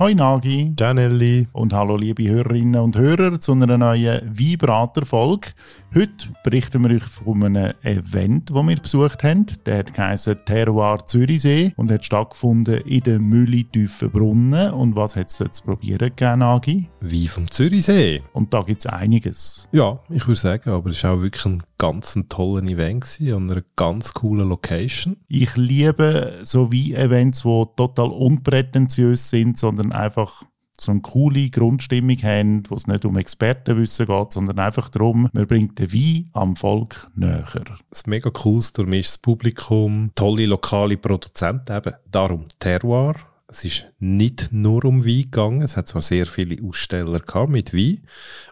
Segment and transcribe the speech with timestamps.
[0.00, 0.74] Hoi Nagi.
[0.78, 1.48] Janelli.
[1.52, 5.48] Und hallo liebe Hörerinnen und Hörer zu einer neuen Vibrator-Folge.
[5.92, 9.46] Heute berichten wir euch von einem Event, das wir besucht haben.
[9.66, 13.64] Der hat geheißen Terroir Zürichsee und hat stattgefunden in der Mühle
[14.12, 14.70] Brunnen.
[14.70, 16.88] Und was hat es zu probieren gegeben, Nagi?
[17.00, 18.22] Wie vom Zürichsee.
[18.32, 19.68] Und da gibt es einiges.
[19.72, 23.34] Ja, ich würde sagen, aber es war auch wirklich ein ganz ein toller Event gewesen,
[23.34, 25.16] an einer ganz coolen Location.
[25.28, 30.44] Ich liebe so wie Events, die total unprätentiös sind, sondern einfach
[30.80, 35.46] so eine coole Grundstimmung haben, wo es nicht um Expertenwissen geht, sondern einfach darum, man
[35.46, 37.44] bringt den Wein am Volk näher.
[37.90, 41.94] Das mega darum ist das Publikum, tolle lokale Produzenten eben.
[42.10, 43.16] Darum Terroir.
[43.50, 45.62] Es ist nicht nur um Wein gegangen.
[45.62, 48.02] Es hat zwar sehr viele Aussteller gehabt mit Wein,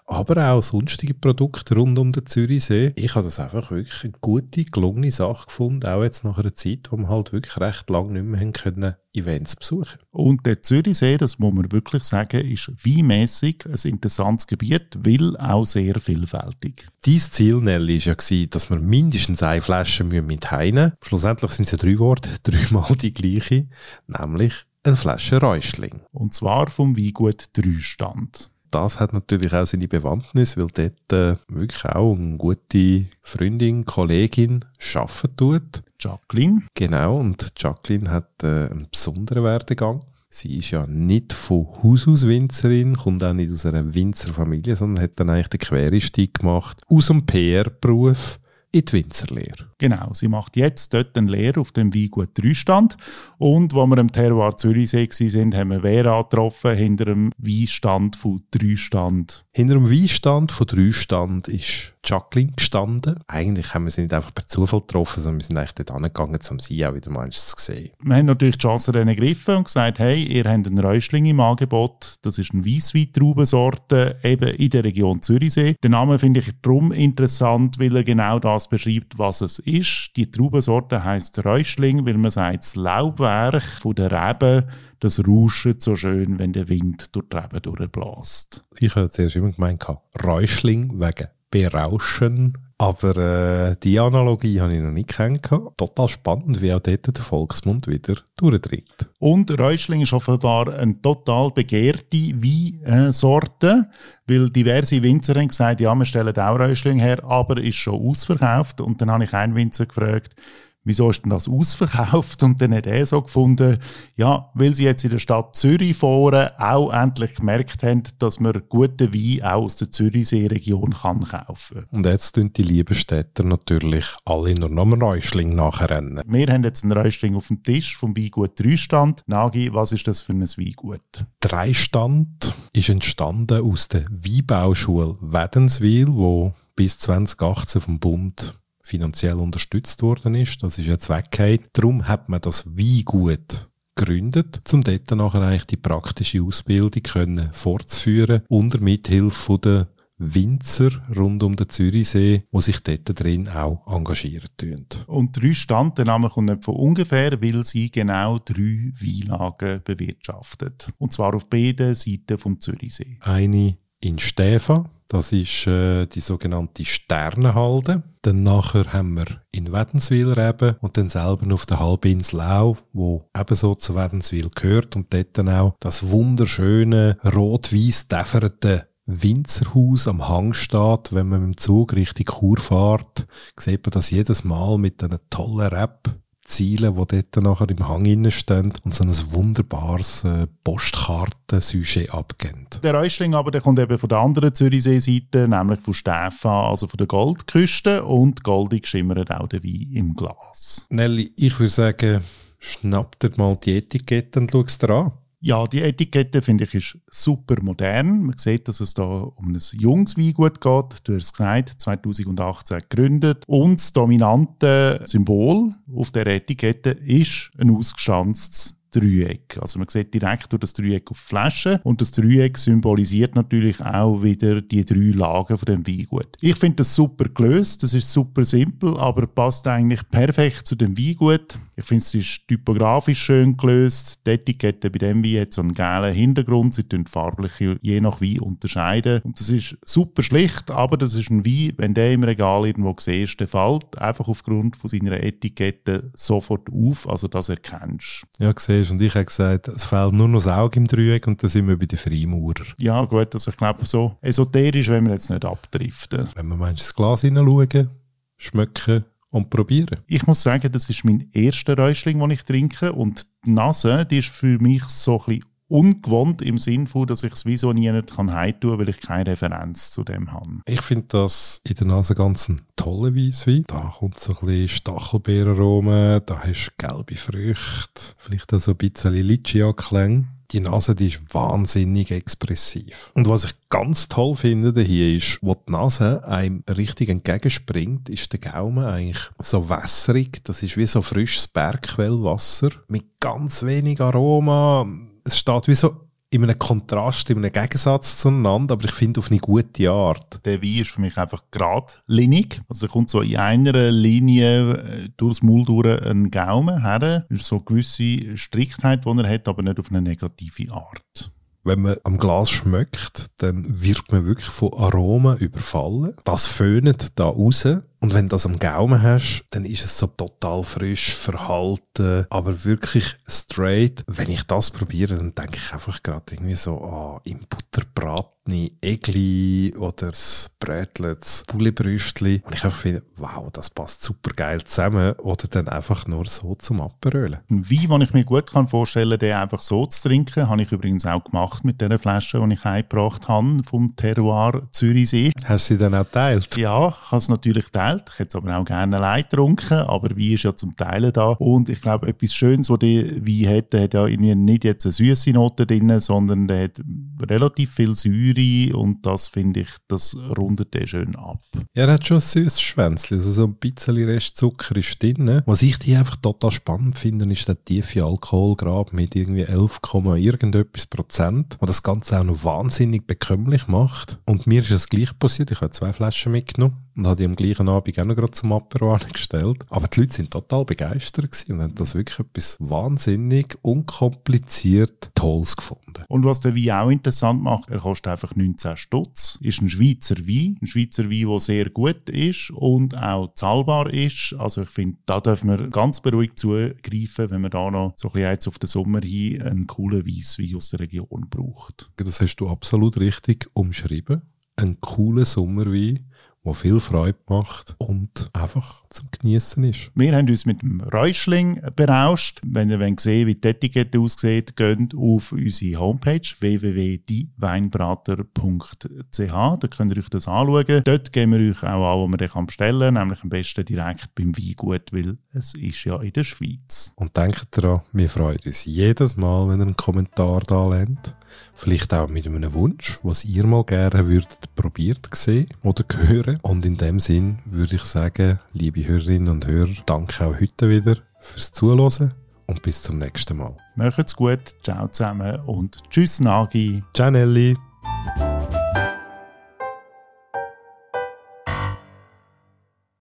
[0.07, 2.95] aber auch sonstige Produkte rund um den Zürichsee.
[2.97, 6.89] Ich habe das einfach wirklich eine gute, gelungene Sache gefunden, auch jetzt nach einer Zeit,
[6.91, 9.99] wo wir halt wirklich recht lange nicht mehr haben können Events besuchen.
[10.11, 15.67] Und der Zürichsee, das muss man wirklich sagen, ist weinmässig ein interessantes Gebiet, weil auch
[15.67, 16.89] sehr vielfältig.
[17.05, 20.97] Dein Ziel, Nelly, war ja, dass wir mindestens eine Flasche mit heine.
[21.03, 23.69] Schlussendlich sind es ja drei Worte, dreimal die gleiche,
[24.07, 26.01] nämlich eine Flasche Räuschling.
[26.13, 28.51] Und zwar vom Weingut Dreistand.
[28.71, 34.65] Das hat natürlich auch seine Bewandtnis, weil dort äh, wirklich auch eine gute Freundin, Kollegin
[34.95, 35.83] arbeiten tut.
[35.99, 36.63] Jacqueline.
[36.75, 40.05] Genau, und Jacqueline hat äh, einen besonderen Werdegang.
[40.29, 45.03] Sie ist ja nicht von Haus aus Winzerin, kommt auch nicht aus einer Winzerfamilie, sondern
[45.03, 48.39] hat dann eigentlich den Quereinstieg gemacht aus dem PR-Beruf
[48.77, 49.71] in die Winzerlehre.
[49.79, 52.97] Genau, sie macht jetzt dort eine Lehre auf dem Weingut Dreistand.
[53.39, 58.43] Und wo wir im Terroir Zürichsee waren, haben wir Vera getroffen, hinter dem Weinstand von
[58.51, 59.45] Dreistand.
[59.53, 63.21] Hinter dem Weinstand von Dreistand ist Jacqueline gestanden.
[63.27, 66.39] Eigentlich haben wir sie nicht einfach per Zufall getroffen, sondern wir sind eigentlich dort angegangen,
[66.51, 67.91] um sie auch wieder mal zu sehen.
[68.03, 71.41] Wir haben natürlich die Chance dann ergriffen und gesagt, hey, ihr habt einen Räuschling im
[71.41, 72.17] Angebot.
[72.23, 75.77] Das ist eine Weisswein-Traubensorte, eben in der Region Zürichsee.
[75.83, 80.13] Den Namen finde ich darum interessant, weil er genau das beschreibt, was es ist.
[80.17, 84.65] Die Traubensorte heißt Räuschling, weil man sagt, das Laubwerk von der Reben,
[85.01, 88.65] das rauscht so schön, wenn der Wind durch die Reben durchbläst.
[88.79, 89.85] Ich habe zuerst immer gemeint,
[90.23, 92.59] Räuschling wegen berauschen.
[92.79, 95.79] Aber äh, die Analogie habe ich noch nicht kennengelernt.
[95.79, 99.09] Total spannend, wie auch dort der Volksmund wieder durchdringt.
[99.19, 103.89] Und Räuschling ist offenbar eine total begehrte Weinsorte,
[104.27, 108.83] weil diverse Winzer haben gesagt, ja, wir stellen auch Räuschling her, aber ist schon ausverkauft.
[108.83, 110.37] Und dann habe ich einen Winzer gefragt,
[110.87, 112.43] wieso ist denn das ausverkauft?
[112.43, 113.79] Und dann hat er so gefunden,
[114.17, 118.63] ja, weil sie jetzt in der Stadt Zürich fahren, auch endlich gemerkt haben, dass man
[118.69, 124.07] guten Wein auch aus der Zürichsee-Region kann kaufen Und jetzt tun die lieben Städter natürlich
[124.25, 126.23] alle nur noch einen Räuschling nachrennen.
[126.27, 129.23] Wir haben jetzt einen Räuschling auf dem Tisch vom Weingut Dreistand.
[129.27, 131.27] Nagi, was ist das für ein Weingut?
[131.41, 138.55] Dreistand ist entstanden aus der Weinbauschule Wädenswil, wo bis 2018 vom Bund
[138.87, 140.63] finanziell unterstützt worden ist.
[140.63, 141.69] Das ist jetzt weggeht.
[141.73, 148.43] Darum hat man das Weingut gegründet, um dort nachher eigentlich die praktische Ausbildung können fortzuführen
[148.49, 149.89] unter Mithilfe der
[150.19, 154.87] Winzer rund um den Zürichsee, die sich dort drin auch engagieren tun.
[155.07, 160.91] Und drei Stand, der Name kommt nicht von ungefähr, weil sie genau drei Weinlagen bewirtschaftet.
[160.99, 163.19] Und zwar auf beiden Seiten vom Zürichsee.
[163.21, 168.03] Eine in Stäfa, das ist äh, die sogenannte Sternenhalde.
[168.23, 173.29] Dann nachher haben wir in Wädenswil eben und dann selber auf der Halbinsel auch, wo
[173.37, 180.53] ebenso zu Wädenswil gehört und dort dann auch das wunderschöne rot-weiß däfferte Winzerhaus am Hang
[180.53, 181.13] steht.
[181.13, 185.21] Wenn man mit dem Zug Richtung Chur fährt, sieht man das jedes Mal mit einem
[185.31, 186.11] tollen Rap
[186.47, 192.67] Ziele, die dort nachher im Hang stehen und so ein wunderbares äh, Postkarten-Sujet abgeben.
[192.83, 196.99] Der Räuschling aber der kommt eben von der anderen Zürichsee-Seite, nämlich von Stefan, also von
[196.99, 200.87] der Goldküste und goldig schimmert auch der Wein im Glas.
[200.91, 202.25] Nelly, ich würde sagen,
[202.59, 205.13] schnapp dir mal die Etikette und schau es dir an.
[205.47, 208.25] Ja, die Etikette finde ich ist super modern.
[208.25, 210.99] Man sieht, dass es da um ein junges Weingut geht.
[211.05, 213.45] Du hast gesagt, 2018 gegründet.
[213.47, 219.59] Und das dominante Symbol auf der Etikette ist ein ausgestanztes Dreieck.
[219.61, 223.85] Also man sieht direkt durch das Dreieck auf die Flasche und das Dreieck symbolisiert natürlich
[223.85, 226.37] auch wieder die drei Lagen von dem Weingut.
[226.41, 230.97] Ich finde das super gelöst, das ist super simpel, aber passt eigentlich perfekt zu dem
[230.97, 231.59] Weingut.
[231.77, 234.21] Ich finde es ist typografisch schön gelöst.
[234.27, 237.53] Die Etikette bei dem Wein hat so einen gelben Hintergrund, sie tun farblich
[237.83, 241.95] je nach Wein unterscheiden und das ist super schlicht, aber das ist ein Wein, wenn
[241.95, 247.29] der im Regal irgendwo siehst, der fällt einfach aufgrund von seiner Etikette sofort auf, also
[247.29, 248.25] das erkennst.
[248.39, 251.43] Ja, siehst und ich habe gesagt, es fehlt nur noch das Auge im Dreieck und
[251.43, 252.65] dann sind wir bei den Freimaurer.
[252.79, 256.29] Ja gut, also ich glaube so esoterisch, wenn wir jetzt nicht abdriften.
[256.35, 257.91] Wenn wir ins Glas hineinschauen,
[258.37, 260.01] schmecken und probieren.
[260.07, 264.19] Ich muss sagen, das ist mein erster Räuschling, den ich trinke und die Nase, die
[264.19, 267.91] ist für mich so ein bisschen ungewohnt im Sinn von, dass ich es wieso nie
[267.91, 270.61] nicht kann heimtun, weil ich keine Referenz zu dem habe.
[270.67, 273.65] Ich finde das in der Nase ganz ein toller Weisswein.
[273.67, 278.77] Da kommt so ein bisschen Stachelbeerenaroma, da hast du gelbe Früchte, vielleicht auch so ein
[278.77, 280.29] bisschen Licia-Klänge.
[280.53, 283.11] Die Nase die ist wahnsinnig expressiv.
[283.15, 288.33] Und was ich ganz toll finde hier ist, wo die Nase einem richtig entgegenspringt, ist
[288.33, 290.45] der Gaumen eigentlich so wässrig.
[290.45, 294.87] Das ist wie so frisches Bergquellwasser mit ganz wenig Aroma
[295.27, 299.31] es steht wie so in einem Kontrast, in einem Gegensatz zueinander, aber ich finde auf
[299.31, 300.45] eine gute Art.
[300.45, 302.61] Der Wein ist für mich einfach geradlinig.
[302.69, 307.27] Also er kommt so in einer Linie äh, durchs Maul durch einen Gaumen her.
[307.31, 311.33] Es ist so eine gewisse Striktheit, die er hat, aber nicht auf eine negative Art
[311.67, 316.15] wenn man am Glas schmeckt, dann wird man wirklich von Aromen überfallen.
[316.25, 317.67] Das föhnt da raus.
[318.01, 322.65] Und wenn du das am Gaumen hast, dann ist es so total frisch, verhalten, aber
[322.65, 324.05] wirklich straight.
[324.07, 329.75] Wenn ich das probiere, dann denke ich einfach gerade irgendwie so an im Butterbratni, Egli
[329.77, 332.43] oder das Brätle, das Bullebrüstli.
[332.45, 335.15] Und ich einfach finde, wow, das passt super geil zusammen.
[335.15, 337.41] Oder dann einfach nur so zum Aperölen.
[337.51, 340.63] Ein Wein, den ich mir gut kann vorstellen kann, den einfach so zu trinken, habe
[340.63, 345.33] ich übrigens auch gemacht mit dieser Flasche, die ich eingebracht habe vom Terroir Zürichsee.
[345.45, 346.57] Hast du sie dann auch geteilt?
[346.57, 348.05] Ja, ich habe es natürlich geteilt Welt.
[348.13, 351.29] Ich hätte es aber auch gerne allein getrunken, aber Wein ist ja zum Teilen da.
[351.29, 354.87] Und ich glaube, etwas Schönes, was die Wein hat, der hat ja irgendwie nicht jetzt
[354.87, 356.81] eine süße Note drin, sondern der hat
[357.29, 361.43] relativ viel Säure und das finde ich, das rundet den schön ab.
[361.75, 365.43] Er hat schon ein süßes Schwänzchen, also so ein bisschen Restzucker ist drin.
[365.47, 369.81] Was ich die einfach total spannend finde, ist der tiefe Alkoholgrad mit irgendwie 11,
[370.17, 374.19] irgendetwas Prozent, was das Ganze auch noch wahnsinnig bekömmlich macht.
[374.25, 377.37] Und mir ist es gleich passiert, ich habe zwei Flaschen mitgenommen und habe die am
[377.37, 379.65] gleichen Abend auch noch gerade zum Apero gestellt.
[379.69, 385.57] Aber die Leute sind total begeistert gewesen und haben das wirklich etwas wahnsinnig unkompliziert Tolles
[385.57, 386.05] gefunden.
[386.09, 389.39] Und was der Wein auch interessant macht, er kostet einfach 19 Stutz.
[389.43, 394.35] Ist ein Schweizer Wein, ein Schweizer Wein, der sehr gut ist und auch zahlbar ist.
[394.39, 398.13] Also ich finde, da dürfen wir ganz beruhigt zugreifen, wenn man da noch so ein
[398.13, 401.91] bisschen jetzt auf den Sommer hin einen coolen Weisswein aus der Region braucht.
[401.97, 404.23] Das hast du absolut richtig umschrieben.
[404.57, 406.07] Ein cooler Sommerwein
[406.47, 409.91] wo viel Freude macht und einfach zum Genießen ist.
[409.97, 412.41] Wir haben uns mit dem Räuschling berauscht.
[412.45, 419.19] Wenn ihr sehen wie die Etikette aussieht, geht auf unsere Homepage www.dieweinbrater.ch.
[419.19, 420.83] Da könnt ihr euch das anschauen.
[420.85, 424.15] Dort geben wir euch auch an, wo man den bestellen kann, nämlich am besten direkt
[424.15, 426.93] beim Weingut, weil es ist ja in der Schweiz.
[426.95, 431.17] Und denkt daran, wir freuen uns jedes Mal, wenn ihr einen Kommentar da lernt.
[431.55, 436.36] Vielleicht auch mit einem Wunsch, was ihr mal gerne würdet probiert sehen oder hören.
[436.43, 440.97] Und in dem Sinn würde ich sagen, liebe Hörerinnen und Hörer, danke auch heute wieder
[441.21, 442.15] fürs Zuhören
[442.47, 443.57] und bis zum nächsten Mal.
[443.75, 446.83] Macht's gut, ciao zusammen und tschüss Nagi.
[446.95, 447.57] Ciao Nelly.